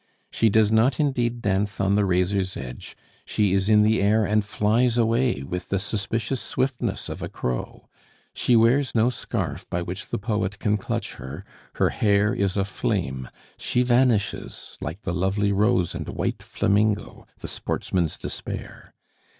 She 0.31 0.49
does 0.49 0.71
not 0.71 0.99
indeed 0.99 1.43
dance 1.43 1.79
on 1.79 1.93
the 1.93 2.05
razor's 2.05 2.57
edge, 2.57 2.97
she 3.23 3.53
is 3.53 3.69
in 3.69 3.83
the 3.83 4.01
air 4.01 4.25
and 4.25 4.43
flies 4.43 4.97
away 4.97 5.43
with 5.43 5.69
the 5.69 5.77
suspicious 5.77 6.41
swiftness 6.41 7.07
of 7.07 7.21
a 7.21 7.29
crow; 7.29 7.87
she 8.33 8.55
wears 8.55 8.95
no 8.95 9.11
scarf 9.11 9.69
by 9.69 9.83
which 9.83 10.09
the 10.09 10.17
poet 10.17 10.57
can 10.57 10.75
clutch 10.77 11.17
her; 11.17 11.45
her 11.75 11.89
hair 11.89 12.33
is 12.33 12.57
a 12.57 12.65
flame; 12.65 13.29
she 13.57 13.83
vanishes 13.83 14.75
like 14.81 15.03
the 15.03 15.13
lovely 15.13 15.51
rose 15.51 15.93
and 15.93 16.09
white 16.09 16.41
flamingo, 16.41 17.27
the 17.37 17.47
sportsman's 17.47 18.17
despair. 18.17 18.95